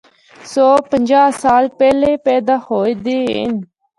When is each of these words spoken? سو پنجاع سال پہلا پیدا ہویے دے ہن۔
سو 0.51 0.67
پنجاع 0.91 1.27
سال 1.41 1.63
پہلا 1.79 2.11
پیدا 2.25 2.55
ہویے 2.65 2.93
دے 3.03 3.17
ہن۔ 3.33 3.53